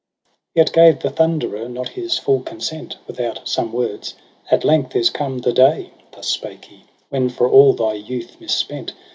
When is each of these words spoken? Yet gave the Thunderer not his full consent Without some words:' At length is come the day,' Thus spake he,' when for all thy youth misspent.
Yet 0.55 0.73
gave 0.73 0.99
the 1.01 1.11
Thunderer 1.11 1.69
not 1.69 1.89
his 1.89 2.17
full 2.17 2.41
consent 2.41 2.97
Without 3.05 3.47
some 3.47 3.71
words:' 3.71 4.15
At 4.51 4.65
length 4.65 4.95
is 4.95 5.11
come 5.11 5.37
the 5.37 5.53
day,' 5.53 5.91
Thus 6.11 6.27
spake 6.27 6.65
he,' 6.65 6.85
when 7.11 7.29
for 7.29 7.47
all 7.47 7.73
thy 7.73 7.93
youth 7.93 8.41
misspent. 8.41 8.93